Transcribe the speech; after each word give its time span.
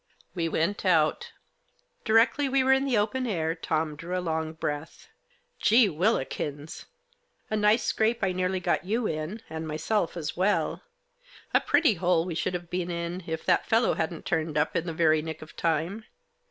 We 0.33 0.49
went 0.49 0.83
out. 0.83 1.31
Directly 2.05 2.49
we 2.49 2.63
were 2.63 2.73
in 2.73 2.85
the 2.85 2.97
open 2.97 3.27
air 3.27 3.53
Tom 3.53 3.95
drew 3.95 4.17
a 4.17 4.19
long 4.19 4.53
breath." 4.53 5.09
Geewhillikins! 5.61 6.85
A 7.51 7.55
nice 7.55 7.83
scrape 7.83 8.23
I 8.23 8.31
nearly 8.31 8.59
got 8.59 8.83
you 8.83 9.05
in, 9.05 9.43
and 9.47 9.67
myself 9.67 10.17
as 10.17 10.35
well. 10.35 10.81
A 11.53 11.61
pretty 11.61 11.93
hole 11.93 12.25
we 12.25 12.33
should 12.33 12.55
have 12.55 12.71
been 12.71 12.89
in 12.89 13.25
if 13.27 13.45
that 13.45 13.67
fellow 13.67 13.93
hadn't 13.93 14.25
turned 14.25 14.57
up 14.57 14.75
in 14.75 14.87
the 14.87 14.93
very 14.93 15.21
nick 15.21 15.43
of 15.43 15.55
time. 15.55 16.05